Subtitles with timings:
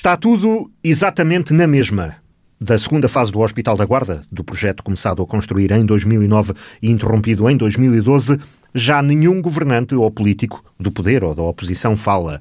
[0.00, 2.16] Está tudo exatamente na mesma.
[2.58, 6.90] Da segunda fase do Hospital da Guarda, do projeto começado a construir em 2009 e
[6.90, 8.38] interrompido em 2012,
[8.74, 12.40] já nenhum governante ou político do poder ou da oposição fala.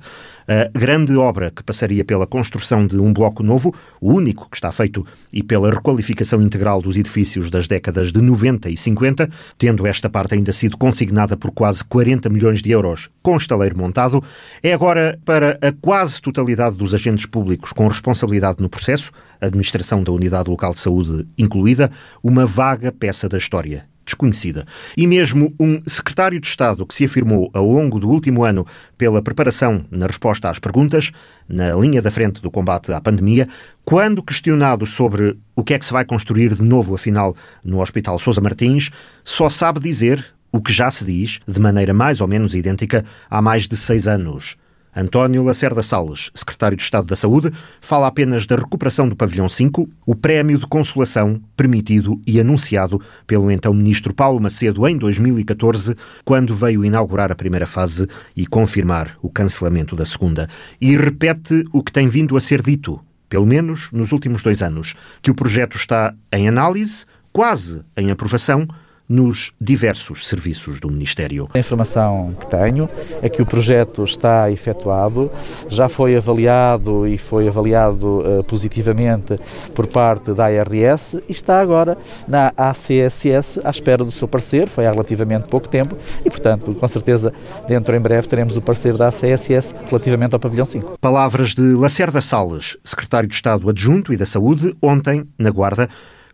[0.52, 3.72] A grande obra que passaria pela construção de um bloco novo,
[4.02, 8.68] o único que está feito, e pela requalificação integral dos edifícios das décadas de 90
[8.68, 13.38] e 50, tendo esta parte ainda sido consignada por quase 40 milhões de euros com
[13.38, 14.24] estaleiro montado,
[14.64, 20.12] é agora para a quase totalidade dos agentes públicos com responsabilidade no processo, administração da
[20.12, 21.92] Unidade Local de Saúde incluída,
[22.24, 24.66] uma vaga peça da história desconhecida.
[24.98, 28.66] E mesmo um secretário de Estado que se afirmou ao longo do último ano
[28.98, 31.12] pela preparação na resposta às perguntas,
[31.48, 33.48] na linha da frente do combate à pandemia,
[33.86, 38.20] quando questionado sobre o que é que se vai construir de novo, afinal, no Hospital
[38.20, 38.90] Sousa Martins,
[39.24, 43.42] só sabe dizer o que já se diz, de maneira mais ou menos idêntica, há
[43.42, 44.58] mais de seis anos.
[45.00, 49.90] António Lacerda Salles, secretário de Estado da Saúde, fala apenas da recuperação do pavilhão 5,
[50.06, 56.54] o prémio de consolação permitido e anunciado pelo então ministro Paulo Macedo em 2014, quando
[56.54, 60.50] veio inaugurar a primeira fase e confirmar o cancelamento da segunda.
[60.82, 64.96] E repete o que tem vindo a ser dito, pelo menos nos últimos dois anos,
[65.22, 68.68] que o projeto está em análise, quase em aprovação,
[69.10, 71.50] nos diversos serviços do Ministério.
[71.56, 72.88] A informação que tenho
[73.22, 75.32] é que o projeto está efetuado,
[75.68, 79.40] já foi avaliado e foi avaliado uh, positivamente
[79.74, 84.86] por parte da ARS e está agora na ACSS à espera do seu parecer, foi
[84.86, 87.34] há relativamente pouco tempo e, portanto, com certeza,
[87.68, 91.00] dentro em breve teremos o parecer da ACSS relativamente ao pavilhão 5.
[91.02, 95.90] Palavras de Lacerda Salles, secretário de Estado adjunto e da Saúde, ontem, na Guarda,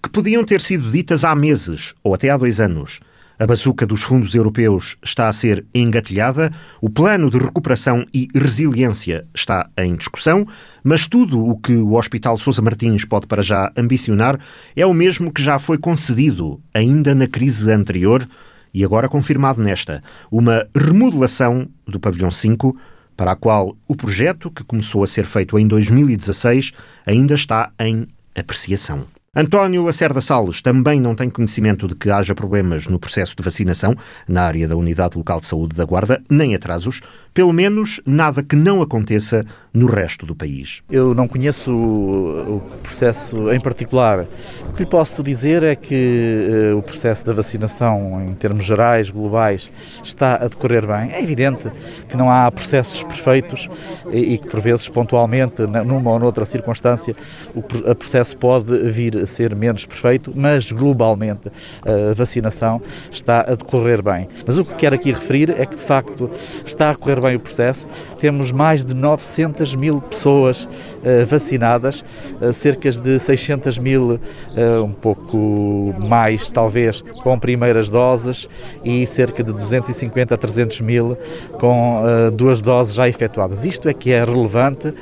[0.05, 2.99] que podiam ter sido ditas há meses ou até há dois anos.
[3.39, 9.25] A bazuca dos fundos europeus está a ser engatilhada, o plano de recuperação e resiliência
[9.33, 10.47] está em discussão,
[10.83, 14.39] mas tudo o que o Hospital Sousa Martins pode para já ambicionar
[14.75, 18.27] é o mesmo que já foi concedido ainda na crise anterior
[18.71, 22.77] e agora confirmado nesta: uma remodelação do Pavilhão 5,
[23.17, 26.73] para a qual o projeto, que começou a ser feito em 2016,
[27.07, 29.07] ainda está em apreciação.
[29.37, 33.93] António Lacerda Salles também não tem conhecimento de que haja problemas no processo de vacinação
[34.29, 37.01] na área da Unidade Local de Saúde da Guarda, nem atrasos,
[37.35, 40.81] pelo menos nada que não aconteça no resto do país.
[40.89, 44.25] Eu não conheço o processo em particular.
[44.69, 49.09] O que lhe posso dizer é que uh, o processo da vacinação, em termos gerais,
[49.09, 49.69] globais,
[50.01, 51.11] está a decorrer bem.
[51.11, 51.69] É evidente
[52.07, 53.69] que não há processos perfeitos
[54.09, 57.13] e, e que, por vezes, pontualmente, numa ou noutra circunstância,
[57.53, 57.61] o
[57.95, 61.51] processo pode vir a ser menos perfeito, mas globalmente
[61.83, 62.81] a vacinação
[63.11, 64.29] está a decorrer bem.
[64.47, 66.31] Mas o que quero aqui referir é que, de facto,
[66.65, 67.87] está a correr bem o processo.
[68.19, 72.03] Temos mais de 900 mil pessoas uh, vacinadas,
[72.41, 78.47] uh, cerca de 600 mil, uh, um pouco mais talvez, com primeiras doses
[78.83, 81.17] e cerca de 250 a 300 mil
[81.59, 82.03] com
[82.33, 83.65] duas doses já efetuadas.
[83.65, 84.93] Isto é que é relevante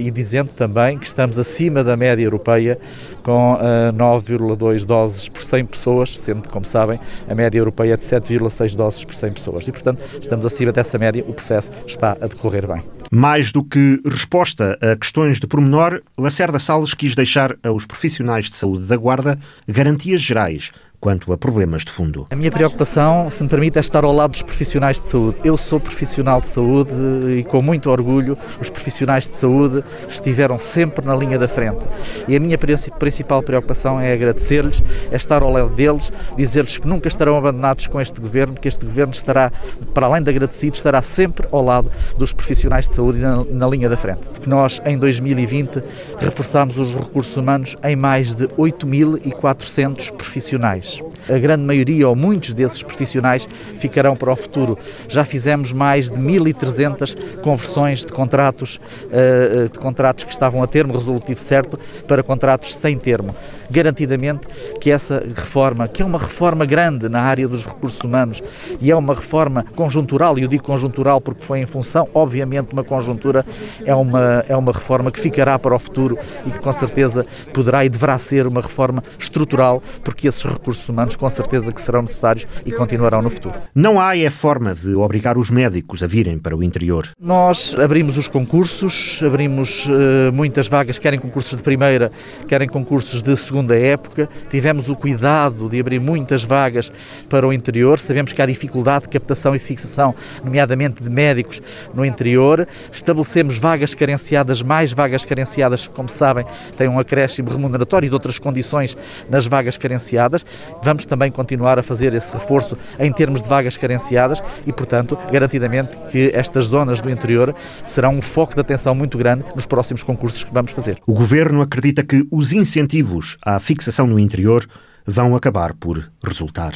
[0.00, 2.78] e dizendo também que estamos acima da média europeia
[3.22, 6.98] com uh, eh, 9,2 doses por 100 pessoas, sendo como sabem,
[7.28, 9.68] a média europeia é de 7,6 doses por 100 pessoas.
[9.68, 12.82] E, portanto, estamos acima dessa média, o processo está a decorrer bem.
[13.10, 18.56] Mais do que resposta a questões de pormenor, Lacerda Salles quis deixar aos profissionais de
[18.56, 22.26] saúde da Guarda garantias gerais quanto a problemas de fundo.
[22.30, 25.38] A minha preocupação, se me permite, é estar ao lado dos profissionais de saúde.
[25.44, 26.92] Eu sou profissional de saúde
[27.38, 31.78] e, com muito orgulho, os profissionais de saúde estiveram sempre na linha da frente.
[32.26, 37.08] E a minha principal preocupação é agradecer-lhes, é estar ao lado deles, dizer-lhes que nunca
[37.08, 39.52] estarão abandonados com este governo, que este governo estará,
[39.94, 43.88] para além de agradecido, estará sempre ao lado dos profissionais de saúde na, na linha
[43.88, 44.20] da frente.
[44.46, 45.82] Nós, em 2020,
[46.18, 51.02] reforçámos os recursos humanos em mais de 8.400 profissionais profissionais.
[51.28, 53.46] A grande maioria ou muitos desses profissionais
[53.78, 54.78] ficarão para o futuro.
[55.08, 60.94] Já fizemos mais de 1.300 conversões de contratos, eh, de contratos que estavam a termo
[60.94, 63.34] resolutivo certo para contratos sem termo.
[63.70, 64.46] Garantidamente
[64.80, 68.42] que essa reforma, que é uma reforma grande na área dos recursos humanos
[68.80, 72.72] e é uma reforma conjuntural, e eu digo conjuntural porque foi em função, obviamente, de
[72.72, 73.44] uma conjuntura,
[73.84, 77.84] é uma, é uma reforma que ficará para o futuro e que com certeza poderá
[77.84, 82.02] e deverá ser uma reforma estrutural, porque esses recursos recursos humanos com certeza que serão
[82.02, 83.54] necessários e continuarão no futuro.
[83.74, 87.08] Não há é forma de obrigar os médicos a virem para o interior.
[87.20, 92.10] Nós abrimos os concursos, abrimos uh, muitas vagas, querem concursos de primeira,
[92.46, 94.28] querem concursos de segunda época.
[94.50, 96.92] Tivemos o cuidado de abrir muitas vagas
[97.28, 97.98] para o interior.
[97.98, 100.14] Sabemos que há dificuldade de captação e fixação,
[100.44, 101.60] nomeadamente de médicos
[101.94, 102.66] no interior.
[102.92, 106.44] Estabelecemos vagas carenciadas, mais vagas carenciadas, como sabem,
[106.76, 108.96] têm um acréscimo remuneratório e de outras condições
[109.28, 110.44] nas vagas carenciadas.
[110.82, 115.96] Vamos também continuar a fazer esse reforço em termos de vagas carenciadas e, portanto, garantidamente
[116.10, 117.54] que estas zonas do interior
[117.84, 120.98] serão um foco de atenção muito grande nos próximos concursos que vamos fazer.
[121.06, 124.66] O Governo acredita que os incentivos à fixação no interior
[125.06, 126.72] vão acabar por resultar.